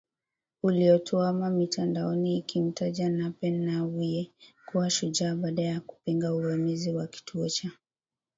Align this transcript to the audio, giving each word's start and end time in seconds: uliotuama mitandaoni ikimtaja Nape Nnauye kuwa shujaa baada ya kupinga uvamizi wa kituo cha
uliotuama 0.63 1.49
mitandaoni 1.49 2.37
ikimtaja 2.37 3.09
Nape 3.09 3.51
Nnauye 3.51 4.31
kuwa 4.65 4.89
shujaa 4.89 5.35
baada 5.35 5.61
ya 5.61 5.79
kupinga 5.81 6.33
uvamizi 6.35 6.91
wa 6.93 7.07
kituo 7.07 7.49
cha 7.49 7.71